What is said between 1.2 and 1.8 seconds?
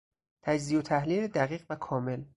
دقیق و